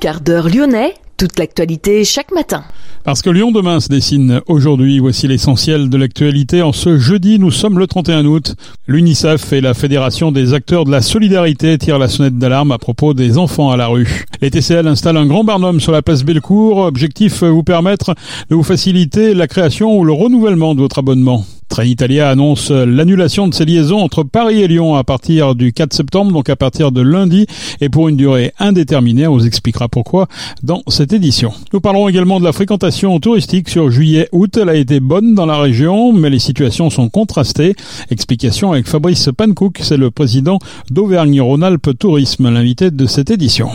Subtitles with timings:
[0.00, 2.64] Quart d'heure lyonnais, toute l'actualité chaque matin.
[3.04, 6.62] Parce que Lyon demain se dessine aujourd'hui, voici l'essentiel de l'actualité.
[6.62, 8.54] En ce jeudi, nous sommes le 31 août.
[8.86, 13.12] L'UNICEF et la Fédération des acteurs de la solidarité tirent la sonnette d'alarme à propos
[13.12, 14.24] des enfants à la rue.
[14.40, 16.78] Les TCL installent un grand barnum sur la place Bellecour.
[16.78, 18.14] Objectif vous permettre
[18.48, 21.44] de vous faciliter la création ou le renouvellement de votre abonnement.
[21.70, 26.32] Trenitalia annonce l'annulation de ses liaisons entre Paris et Lyon à partir du 4 septembre,
[26.32, 27.46] donc à partir de lundi,
[27.80, 29.28] et pour une durée indéterminée.
[29.28, 30.26] On vous expliquera pourquoi
[30.64, 31.52] dans cette édition.
[31.72, 34.56] Nous parlerons également de la fréquentation touristique sur juillet-août.
[34.56, 37.76] Elle a été bonne dans la région, mais les situations sont contrastées.
[38.10, 40.58] Explication avec Fabrice Pancook, c'est le président
[40.90, 43.70] d'Auvergne-Rhône-Alpes Tourisme, l'invité de cette édition.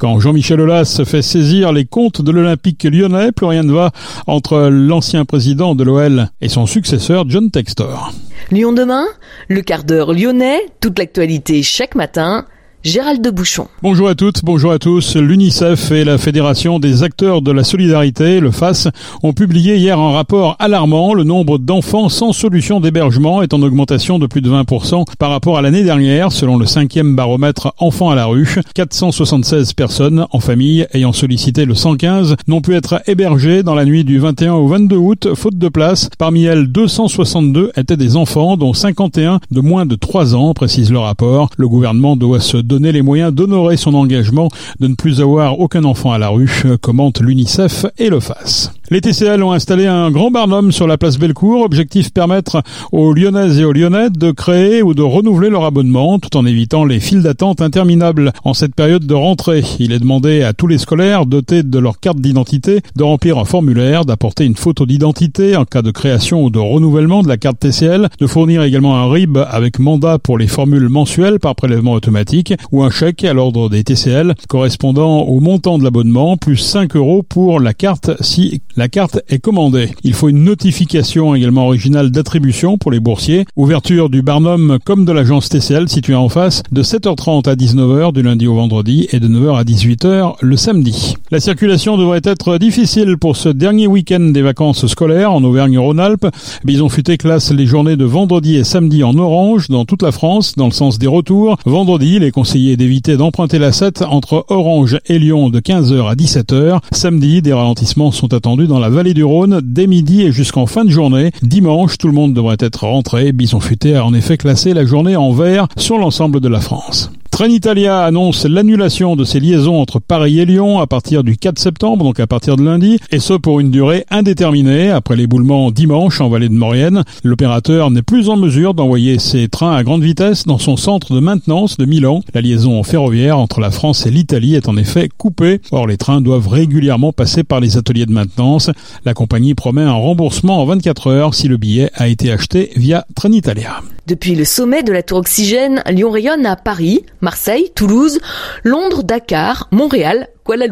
[0.00, 3.90] Quand Jean-Michel Aulas se fait saisir les comptes de l'Olympique lyonnais, plus rien ne va
[4.26, 8.10] entre l'ancien président de l'OL et son successeur John Textor.
[8.50, 9.04] Lyon demain,
[9.48, 12.46] le quart d'heure lyonnais, toute l'actualité chaque matin.
[12.82, 13.68] Gérald de Bouchon.
[13.82, 15.14] Bonjour à toutes, bonjour à tous.
[15.14, 18.88] L'UNICEF et la Fédération des acteurs de la solidarité, le FAS,
[19.22, 21.12] ont publié hier un rapport alarmant.
[21.12, 25.58] Le nombre d'enfants sans solution d'hébergement est en augmentation de plus de 20% par rapport
[25.58, 28.48] à l'année dernière, selon le cinquième baromètre Enfants à la rue.
[28.74, 34.04] 476 personnes en famille ayant sollicité le 115 n'ont pu être hébergées dans la nuit
[34.04, 36.08] du 21 au 22 août, faute de place.
[36.16, 40.98] Parmi elles, 262 étaient des enfants, dont 51 de moins de 3 ans, précise le
[40.98, 41.50] rapport.
[41.58, 45.82] Le gouvernement doit se donner les moyens d'honorer son engagement de ne plus avoir aucun
[45.84, 48.70] enfant à la rue, commente l'UNICEF et le FAS.
[48.92, 51.62] Les TCL ont installé un grand barnum sur la place Bellecour.
[51.62, 56.36] Objectif permettre aux Lyonnaises et aux Lyonnais de créer ou de renouveler leur abonnement tout
[56.36, 59.62] en évitant les files d'attente interminables en cette période de rentrée.
[59.78, 63.44] Il est demandé à tous les scolaires dotés de leur carte d'identité de remplir un
[63.44, 67.60] formulaire, d'apporter une photo d'identité en cas de création ou de renouvellement de la carte
[67.60, 72.54] TCL, de fournir également un RIB avec mandat pour les formules mensuelles par prélèvement automatique
[72.72, 77.22] ou un chèque à l'ordre des TCL correspondant au montant de l'abonnement plus 5 euros
[77.22, 79.90] pour la carte si la carte est commandée.
[80.04, 83.44] Il faut une notification également originale d'attribution pour les boursiers.
[83.54, 88.22] Ouverture du Barnum comme de l'agence TCL située en face de 7h30 à 19h du
[88.22, 91.16] lundi au vendredi et de 9h à 18h le samedi.
[91.30, 96.28] La circulation devrait être difficile pour ce dernier week-end des vacances scolaires en Auvergne-Rhône-Alpes.
[96.64, 100.54] Bison Futé classe les journées de vendredi et samedi en orange dans toute la France
[100.56, 101.58] dans le sens des retours.
[101.66, 106.78] Vendredi, les conseillers d'éviter d'emprunter la 7 entre Orange et Lyon de 15h à 17h.
[106.92, 110.84] Samedi, des ralentissements sont attendus dans la vallée du Rhône dès midi et jusqu'en fin
[110.84, 111.32] de journée.
[111.42, 113.32] Dimanche, tout le monde devrait être rentré.
[113.32, 117.10] Bison Futé a en effet classé la journée en vert sur l'ensemble de la France.
[117.40, 122.04] Trenitalia annonce l'annulation de ses liaisons entre Paris et Lyon à partir du 4 septembre,
[122.04, 124.90] donc à partir de lundi, et ce pour une durée indéterminée.
[124.90, 129.74] Après l'éboulement dimanche en vallée de Maurienne, l'opérateur n'est plus en mesure d'envoyer ses trains
[129.74, 132.20] à grande vitesse dans son centre de maintenance de Milan.
[132.34, 135.62] La liaison ferroviaire entre la France et l'Italie est en effet coupée.
[135.72, 138.68] Or, les trains doivent régulièrement passer par les ateliers de maintenance.
[139.06, 143.06] La compagnie promet un remboursement en 24 heures si le billet a été acheté via
[143.14, 143.80] Trenitalia.
[144.06, 148.20] Depuis le sommet de la tour Oxygène, Lyon rayonne à Paris, Marseille, Toulouse,
[148.64, 150.66] Londres, Dakar, Montréal, Kuala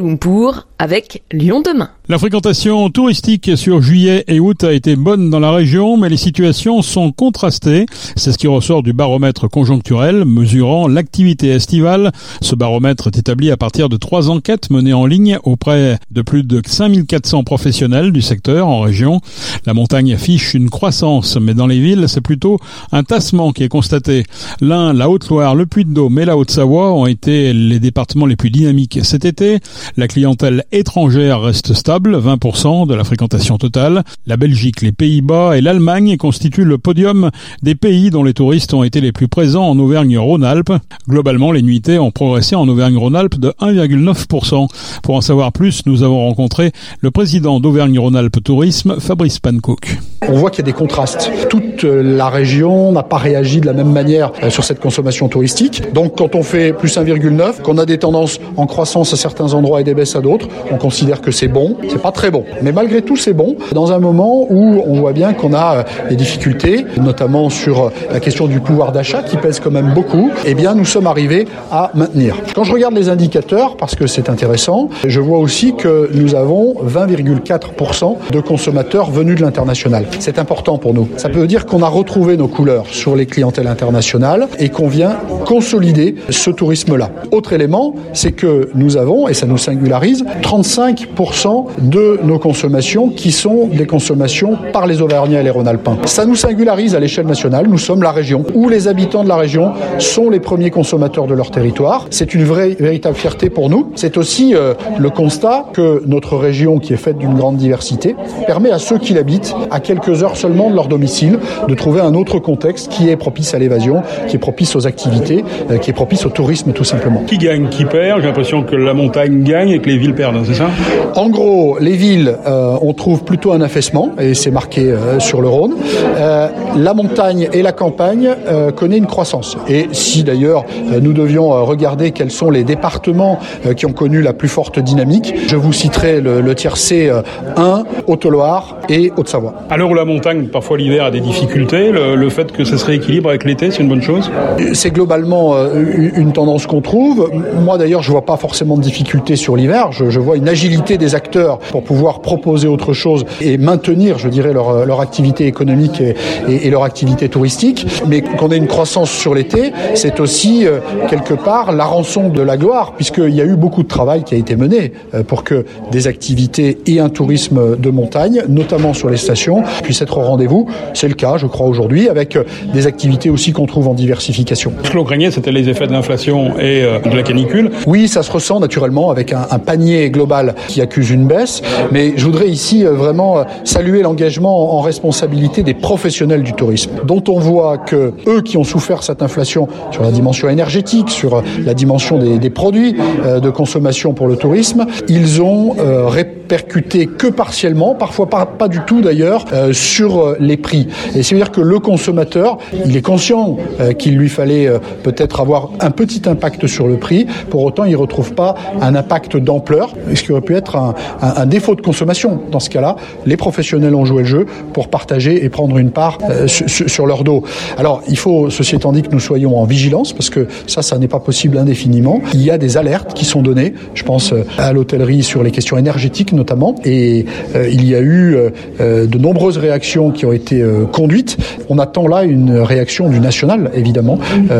[0.78, 1.90] avec Lyon demain.
[2.08, 6.16] La fréquentation touristique sur juillet et août a été bonne dans la région, mais les
[6.16, 7.86] situations sont contrastées.
[8.16, 12.12] C'est ce qui ressort du baromètre conjoncturel mesurant l'activité estivale.
[12.40, 16.44] Ce baromètre est établi à partir de trois enquêtes menées en ligne auprès de plus
[16.44, 19.20] de 5400 professionnels du secteur en région.
[19.66, 22.58] La montagne affiche une croissance, mais dans les villes, c'est plutôt
[22.92, 24.24] un tassement qui est constaté.
[24.60, 29.00] L'Ain, la Haute-Loire, le Puy-de-Dôme et la Haute-Savoie ont été les départements les plus dynamiques
[29.02, 29.57] cet été.
[29.96, 34.04] La clientèle étrangère reste stable, 20% de la fréquentation totale.
[34.26, 37.30] La Belgique, les Pays-Bas et l'Allemagne constituent le podium
[37.62, 40.72] des pays dont les touristes ont été les plus présents en Auvergne-Rhône-Alpes.
[41.08, 44.68] Globalement, les nuitées ont progressé en Auvergne-Rhône-Alpes de 1,9%.
[45.02, 49.98] Pour en savoir plus, nous avons rencontré le président d'Auvergne-Rhône-Alpes Tourisme, Fabrice Pancook.
[50.28, 51.30] On voit qu'il y a des contrastes.
[51.48, 55.92] Toute la région n'a pas réagi de la même manière sur cette consommation touristique.
[55.92, 59.80] Donc quand on fait plus 1,9, qu'on a des tendances en croissance à certains endroits
[59.80, 61.76] et des baisses à d'autres, on considère que c'est bon.
[61.88, 62.44] C'est pas très bon.
[62.62, 63.56] Mais malgré tout, c'est bon.
[63.72, 68.46] Dans un moment où on voit bien qu'on a des difficultés, notamment sur la question
[68.46, 72.36] du pouvoir d'achat qui pèse quand même beaucoup, eh bien nous sommes arrivés à maintenir.
[72.54, 76.74] Quand je regarde les indicateurs, parce que c'est intéressant, je vois aussi que nous avons
[76.84, 80.06] 20,4% de consommateurs venus de l'international.
[80.18, 81.08] C'est important pour nous.
[81.16, 85.16] Ça veut dire qu'on a retrouvé nos couleurs sur les clientèles internationales et qu'on vient
[85.44, 87.10] consolider ce tourisme-là.
[87.30, 93.30] Autre élément, c'est que nous avons, et ça nous singularise, 35% de nos consommations qui
[93.30, 95.96] sont des consommations par les Auvergnats et les Rhône-Alpins.
[96.06, 97.68] Ça nous singularise à l'échelle nationale.
[97.68, 101.34] Nous sommes la région où les habitants de la région sont les premiers consommateurs de
[101.34, 102.08] leur territoire.
[102.10, 103.92] C'est une vraie, véritable fierté pour nous.
[103.94, 108.72] C'est aussi euh, le constat que notre région, qui est faite d'une grande diversité, permet
[108.72, 111.38] à ceux qui l'habitent, à quelques heures seulement de leur domicile,
[111.68, 115.44] de trouver un autre contexte qui est propice à l'évasion, qui est propice aux activités,
[115.70, 117.22] euh, qui est propice au tourisme tout simplement.
[117.24, 120.44] Qui gagne, qui perd J'ai l'impression que la montagne gagne et que les villes perdent,
[120.44, 120.68] c'est ça
[121.14, 125.40] En gros, les villes, euh, on trouve plutôt un affaissement, et c'est marqué euh, sur
[125.40, 125.74] le Rhône.
[126.16, 128.30] Euh, la montagne et la campagne
[128.76, 129.56] connaissent une croissance.
[129.68, 130.64] Et si d'ailleurs
[131.00, 133.38] nous devions regarder quels sont les départements
[133.76, 137.22] qui ont connu la plus forte dynamique, je vous citerai le, le tiercé euh,
[137.56, 139.54] 1, Haute-Loire et Haute-Savoie.
[139.70, 142.78] À l'heure où la montagne, parfois l'hiver, a des difficultés, le, le fait que ça
[142.78, 144.30] se rééquilibre avec l'été, c'est une bonne chose
[144.72, 147.30] C'est globalement une une tendance qu'on trouve.
[147.64, 149.92] Moi d'ailleurs, je vois pas forcément de difficultés sur l'hiver.
[149.92, 154.28] Je, je vois une agilité des acteurs pour pouvoir proposer autre chose et maintenir, je
[154.28, 156.14] dirais, leur, leur activité économique et,
[156.48, 157.86] et- et leur activité touristique.
[158.06, 160.78] Mais qu'on ait une croissance sur l'été, c'est aussi euh,
[161.08, 164.34] quelque part la rançon de la gloire, puisqu'il y a eu beaucoup de travail qui
[164.34, 169.10] a été mené euh, pour que des activités et un tourisme de montagne, notamment sur
[169.10, 170.66] les stations, puissent être au rendez-vous.
[170.94, 174.72] C'est le cas, je crois, aujourd'hui, avec euh, des activités aussi qu'on trouve en diversification.
[174.84, 177.70] Ce que l'on craignait, c'était les effets de l'inflation et euh, de la canicule.
[177.86, 182.24] Oui, ça se ressent naturellement avec un, panier global qui accuse une baisse, mais je
[182.24, 187.38] voudrais ici euh, vraiment euh, saluer l'engagement en responsabilité des professionnels du tourisme, dont on
[187.38, 191.74] voit que eux qui ont souffert cette inflation sur la dimension énergétique, sur euh, la
[191.74, 195.76] dimension des, produits de consommation pour le tourisme, ils ont
[196.08, 200.88] répercuté que partiellement, parfois pas, pas du tout d'ailleurs, sur les prix.
[201.14, 202.56] Et c'est-à-dire que le consommateur,
[202.86, 203.58] il est conscient
[203.98, 204.70] qu'il lui fallait
[205.02, 208.94] peut-être avoir un petit impact sur le prix, pour autant il ne retrouve pas un
[208.98, 212.40] impact d'ampleur, ce qui aurait pu être un, défaut de consommation.
[212.50, 216.18] Dans ce cas-là, les professionnels ont joué le jeu pour partager et prendre une part
[216.28, 217.42] euh, su- su- sur leur dos.
[217.78, 220.98] Alors il faut, ceci étant dit, que nous soyons en vigilance, parce que ça, ça
[220.98, 222.20] n'est pas possible indéfiniment.
[222.34, 225.50] Il y a des alertes qui sont données, je pense euh, à l'hôtellerie sur les
[225.50, 227.24] questions énergétiques notamment, et
[227.54, 228.36] euh, il y a eu
[228.80, 230.62] de nombreuses réactions qui ont été
[230.92, 231.36] conduites.
[231.68, 234.18] On attend là une réaction du national, évidemment,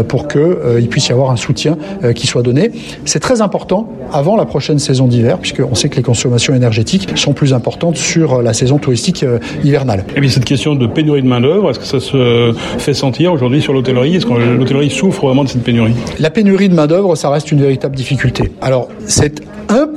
[0.08, 1.76] pour que euh, il puisse y avoir un soutien
[2.14, 2.70] qui soit donné.
[3.04, 7.32] C'est très important avant la prochaine saison d'hiver, puisqu'on sait que les consommations énergétiques sont
[7.32, 10.04] plus importantes sur euh, la saison touristique euh, hivernale.
[10.16, 13.60] Et puis cette question de pénurie de main-d'œuvre, est-ce que ça se fait sentir aujourd'hui
[13.60, 14.16] sur l'hôtellerie?
[14.16, 15.94] Est-ce que l'hôtellerie souffre vraiment de cette pénurie?
[16.18, 18.52] La pénurie de main-d'œuvre, ça reste une véritable difficulté.
[18.60, 19.88] Alors, c'est un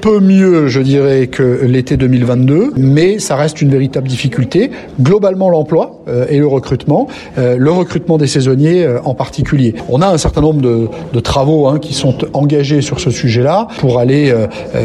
[0.00, 4.70] peu mieux, je dirais, que l'été 2022, mais ça reste une véritable difficulté.
[5.00, 7.08] Globalement, l'emploi euh, et le recrutement,
[7.38, 9.74] euh, le recrutement des saisonniers euh, en particulier.
[9.88, 13.68] On a un certain nombre de, de travaux hein, qui sont engagés sur ce sujet-là
[13.78, 14.34] pour aller,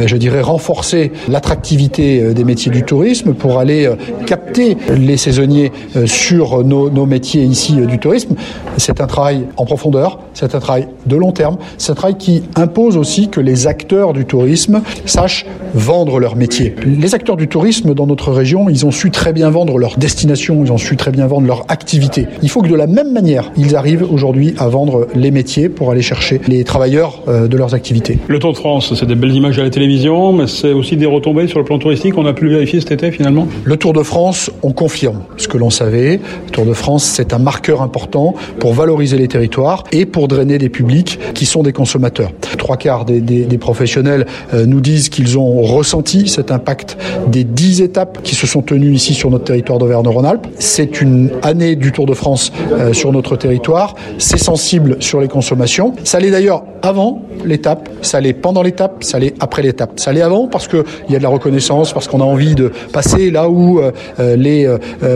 [0.05, 3.89] je dirais, renforcer l'attractivité des métiers du tourisme, pour aller
[4.25, 5.71] capter les saisonniers
[6.05, 8.35] sur nos, nos métiers ici du tourisme.
[8.77, 12.43] C'est un travail en profondeur, c'est un travail de long terme, c'est un travail qui
[12.55, 16.75] impose aussi que les acteurs du tourisme sachent vendre leur métier.
[16.85, 20.63] Les acteurs du tourisme dans notre région, ils ont su très bien vendre leur destination,
[20.65, 22.27] ils ont su très bien vendre leur activité.
[22.41, 25.91] Il faut que de la même manière, ils arrivent aujourd'hui à vendre les métiers pour
[25.91, 28.17] aller chercher les travailleurs euh, de leurs activités.
[28.27, 31.05] Le Tour de France, c'est des belles images à la télévision, mais c'est aussi des
[31.05, 32.17] retombées sur le plan touristique.
[32.17, 33.47] On a pu le vérifier cet été finalement.
[33.63, 36.19] Le Tour de France, on confirme ce que l'on savait.
[36.47, 40.57] Le Tour de France, c'est un marqueur important pour valoriser les territoires et pour drainer
[40.57, 42.31] des publics qui sont des consommateurs.
[42.57, 47.43] Trois quarts des, des- des professionnels euh, nous disent qu'ils ont ressenti cet impact des
[47.43, 50.47] dix étapes qui se sont tenues ici sur notre territoire d'Auvergne-Rhône-Alpes.
[50.59, 53.95] C'est une année du Tour de France euh, sur notre territoire.
[54.17, 55.93] C'est sensible sur les consommations.
[56.03, 59.99] Ça l'est d'ailleurs avant l'étape, ça l'est pendant l'étape, ça l'est après l'étape.
[59.99, 62.71] Ça l'est avant parce qu'il y a de la reconnaissance, parce qu'on a envie de
[62.93, 63.91] passer là où euh,
[64.35, 64.67] les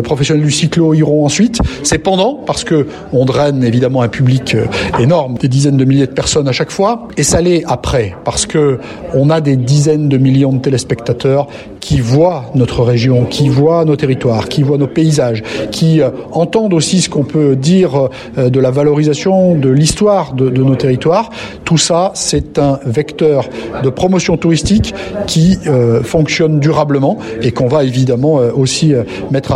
[0.04, 1.60] professionnels du cyclo iront ensuite.
[1.84, 4.56] C'est pendant parce que on draine évidemment un public
[5.00, 7.08] énorme, des dizaines de milliers de personnes à chaque fois.
[7.18, 8.73] Et ça l'est après parce que
[9.14, 11.48] on a des dizaines de millions de téléspectateurs
[11.84, 16.74] qui voient notre région, qui voient nos territoires, qui voient nos paysages, qui euh, entendent
[16.74, 21.30] aussi ce qu'on peut dire euh, de la valorisation de l'histoire de, de nos territoires.
[21.66, 23.50] Tout ça, c'est un vecteur
[23.84, 24.96] de promotion touristique
[25.28, 28.94] qui euh, fonctionne durablement et qu'on va évidemment aussi
[29.32, 29.52] mettre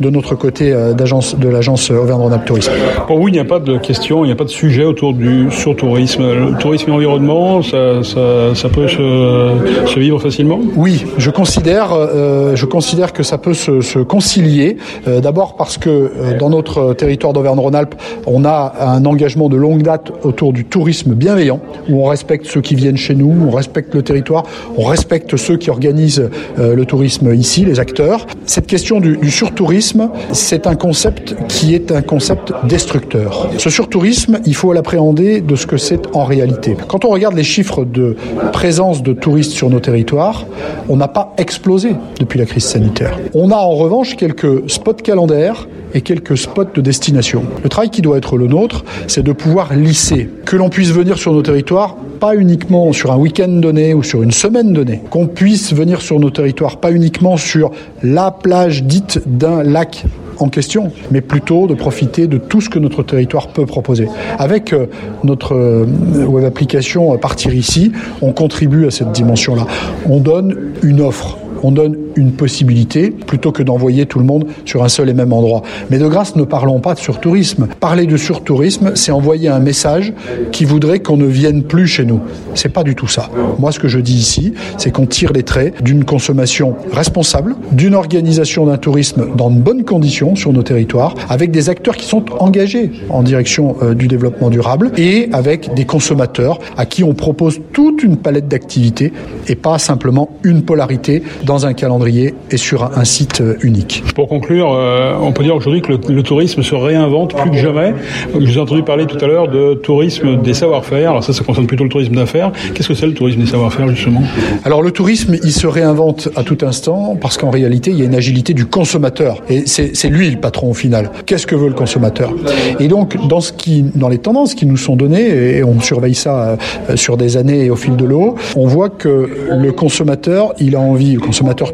[0.00, 2.72] de notre côté d'agence de l'agence Auvergne-Rhône-Alpes Tourisme.
[3.06, 5.14] Pour vous, il n'y a pas de question, il n'y a pas de sujet autour
[5.14, 6.22] du sur-tourisme.
[6.22, 10.60] Le tourisme et environnement, ça, ça, ça peut se, se vivre facilement?
[10.76, 14.76] Oui, je considère considère, euh, je considère que ça peut se, concilier.
[15.06, 17.94] Euh, D'abord parce que euh, dans notre territoire d'Auvergne-Rhône-Alpes,
[18.26, 22.60] on a un engagement de longue date autour du tourisme bienveillant, où on respecte ceux
[22.60, 24.42] qui viennent chez nous, on respecte le territoire,
[24.76, 28.26] on respecte ceux qui organisent euh, le tourisme ici, les acteurs.
[28.46, 33.48] Cette question du, du surtourisme, c'est un concept qui est un concept destructeur.
[33.58, 36.76] Ce surtourisme, il faut l'appréhender de ce que c'est en réalité.
[36.88, 38.16] Quand on regarde les chiffres de
[38.52, 40.46] présence de touristes sur nos territoires,
[40.88, 43.18] on n'a pas explosé depuis la crise sanitaire.
[43.34, 47.44] On a en revanche quelques spots calendaires et quelques spots de destination.
[47.62, 51.18] Le travail qui doit être le nôtre, c'est de pouvoir lisser, que l'on puisse venir
[51.18, 55.26] sur nos territoires, pas uniquement sur un week-end donné ou sur une semaine donnée, qu'on
[55.26, 57.70] puisse venir sur nos territoires, pas uniquement sur
[58.02, 60.06] la plage dite d'un lac
[60.38, 64.08] en question, mais plutôt de profiter de tout ce que notre territoire peut proposer.
[64.38, 64.86] Avec euh,
[65.22, 65.86] notre euh,
[66.26, 69.66] web application euh, Partir ici, on contribue à cette dimension-là.
[70.08, 74.84] On donne une offre on donne une possibilité plutôt que d'envoyer tout le monde sur
[74.84, 75.62] un seul et même endroit.
[75.90, 77.68] Mais de grâce, ne parlons pas de surtourisme.
[77.80, 80.12] Parler de surtourisme, c'est envoyer un message
[80.52, 82.20] qui voudrait qu'on ne vienne plus chez nous.
[82.54, 83.30] C'est pas du tout ça.
[83.58, 87.94] Moi, ce que je dis ici, c'est qu'on tire les traits d'une consommation responsable, d'une
[87.94, 92.24] organisation d'un tourisme dans de bonnes conditions sur nos territoires, avec des acteurs qui sont
[92.38, 97.60] engagés en direction euh, du développement durable et avec des consommateurs à qui on propose
[97.72, 99.12] toute une palette d'activités
[99.48, 104.04] et pas simplement une polarité dans un calendrier et sur un site euh, unique.
[104.14, 107.56] Pour conclure, euh, on peut dire aujourd'hui que le, le, tourisme se réinvente plus que
[107.56, 107.94] jamais.
[108.32, 111.10] Je vous ai entendu parler tout à l'heure de tourisme des savoir-faire.
[111.10, 112.52] Alors ça, ça concerne plutôt le tourisme d'affaires.
[112.74, 114.22] Qu'est-ce que c'est le tourisme des savoir-faire justement?
[114.64, 118.06] Alors le tourisme, il se réinvente à tout instant parce qu'en réalité, il y a
[118.06, 121.10] une agilité du consommateur et c'est lui le patron au final.
[121.26, 122.32] Qu'est-ce que veut le consommateur?
[122.80, 126.14] Et donc dans ce qui, dans les tendances qui nous sont données et on surveille
[126.14, 126.56] ça
[126.90, 130.76] euh, sur des années et au fil de l'eau, on voit que le consommateur, il
[130.76, 131.72] a envie, le consommateur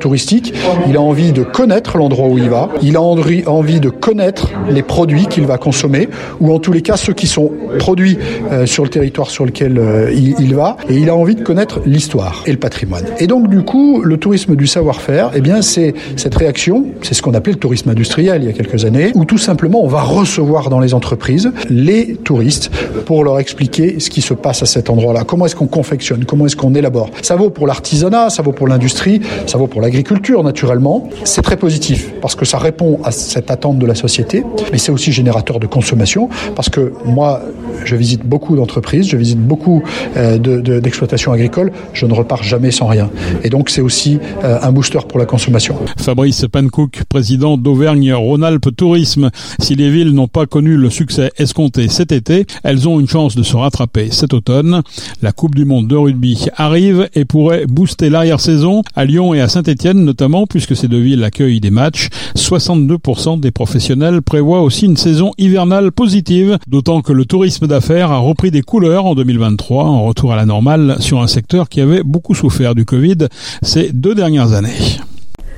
[0.89, 4.83] il a envie de connaître l'endroit où il va, il a envie de connaître les
[4.83, 6.09] produits qu'il va consommer,
[6.41, 8.19] ou en tous les cas ceux qui sont produits
[8.51, 11.43] euh, sur le territoire sur lequel euh, il, il, va, et il a envie de
[11.43, 13.05] connaître l'histoire et le patrimoine.
[13.19, 17.23] Et donc du coup, le tourisme du savoir-faire, eh bien c'est cette réaction, c'est ce
[17.23, 20.03] qu'on appelait le tourisme industriel il y a quelques années, où tout simplement on va
[20.03, 22.71] recevoir dans les entreprises les touristes
[23.07, 26.47] pour leur expliquer ce qui se passe à cet endroit-là, comment est-ce qu'on confectionne, comment
[26.47, 27.11] est-ce qu'on élabore?
[27.23, 30.10] Ça vaut pour l'artisanat, ça vaut pour l'industrie, ça vaut pour l'agriculture
[30.43, 31.09] naturellement.
[31.25, 34.93] C'est très positif parce que ça répond à cette attente de la société, mais c'est
[34.93, 37.41] aussi générateur de consommation parce que moi,
[37.85, 39.83] je visite beaucoup d'entreprises, je visite beaucoup
[40.17, 43.11] euh, d'exploitations de, de, agricoles, je ne repars jamais sans rien.
[43.45, 45.77] Et donc c'est aussi euh, un booster pour la consommation.
[45.99, 49.31] Fabrice Pancook, président d'Auvergne-Rhône-Alpes Tourisme.
[49.61, 53.37] Si les villes n'ont pas connu le succès escompté cet été, elles ont une chance
[53.37, 54.83] de se rattraper cet automne.
[55.23, 59.49] La Coupe du Monde de rugby arrive et pourrait booster l'arrière-saison à Lyon et à
[59.49, 62.09] Saint-Etienne notamment, puisque ces deux villes accueillent des matchs.
[62.37, 68.19] 62% des professionnels prévoient aussi une saison hivernale positive, d'autant que le tourisme d'affaires a
[68.19, 72.03] repris des couleurs en 2023, en retour à la normale sur un secteur qui avait
[72.03, 73.29] beaucoup souffert du Covid
[73.63, 74.99] ces deux dernières années.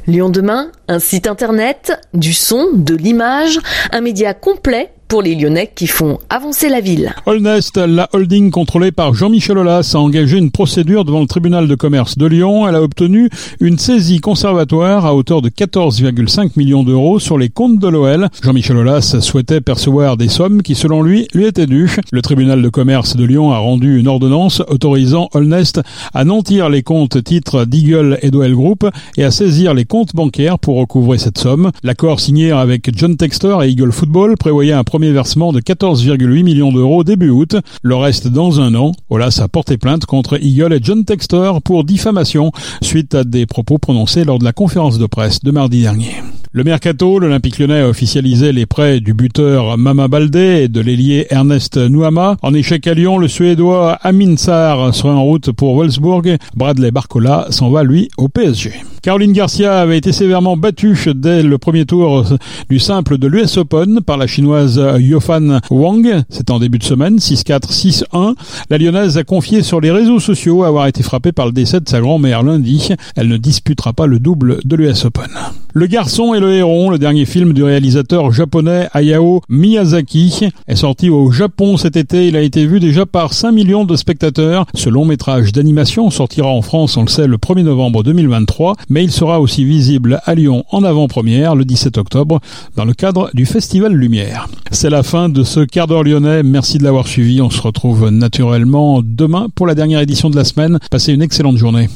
[0.09, 3.61] Lyon demain, un site internet, du son, de l'image,
[3.93, 7.15] un média complet pour les Lyonnais qui font avancer la ville.
[7.27, 11.75] Holnest, la holding contrôlée par Jean-Michel Aulas, a engagé une procédure devant le tribunal de
[11.75, 12.67] commerce de Lyon.
[12.67, 13.29] Elle a obtenu
[13.61, 18.31] une saisie conservatoire à hauteur de 14,5 millions d'euros sur les comptes de l'OL.
[18.43, 21.95] Jean-Michel Aulas souhaitait percevoir des sommes qui, selon lui, lui étaient dues.
[22.11, 25.83] Le tribunal de commerce de Lyon a rendu une ordonnance autorisant Holnest
[26.15, 28.87] à nantir les comptes titres d'Eagle et d'OL Group
[29.19, 31.71] et à saisir les comptes bancaires pour recouvrer cette somme.
[31.83, 36.71] L'accord signé avec John Textor et Eagle Football prévoyait un premier versement de 14,8 millions
[36.71, 37.57] d'euros début août.
[37.83, 38.93] Le reste dans un an.
[39.11, 43.79] Olas a porté plainte contre Eagle et John Textor pour diffamation suite à des propos
[43.79, 46.13] prononcés lors de la conférence de presse de mardi dernier.
[46.53, 51.27] Le mercato, l'Olympique lyonnais a officialisé les prêts du buteur Mama Baldé et de l'ailier
[51.31, 52.37] Ernest Nouama.
[52.41, 56.37] En échec à Lyon, le Suédois Amin Sarr sera en route pour Wolfsburg.
[56.55, 58.73] Bradley Barcola s'en va, lui, au PSG.
[59.03, 62.25] Caroline Garcia avait été sévèrement battue dès le premier tour
[62.71, 66.23] du simple de l'US Open par la chinoise Yofan Wang.
[66.29, 68.37] C'est en début de semaine, 6-4, 6-1.
[68.71, 71.89] La lyonnaise a confié sur les réseaux sociaux avoir été frappée par le décès de
[71.89, 72.91] sa grand-mère lundi.
[73.17, 75.31] Elle ne disputera pas le double de l'US Open.
[75.75, 81.09] Le garçon et le héron, le dernier film du réalisateur japonais Hayao Miyazaki, est sorti
[81.09, 82.29] au Japon cet été.
[82.29, 84.67] Il a été vu déjà par 5 millions de spectateurs.
[84.75, 89.05] Ce long métrage d'animation sortira en France, on le sait, le 1er novembre 2023, mais
[89.05, 92.41] il sera aussi visible à Lyon en avant-première le 17 octobre
[92.77, 94.49] dans le cadre du Festival Lumière.
[94.71, 96.43] C'est la fin de ce quart d'heure lyonnais.
[96.43, 97.41] Merci de l'avoir suivi.
[97.41, 100.79] On se retrouve naturellement demain pour la dernière édition de la semaine.
[100.91, 101.89] Passez une excellente journée.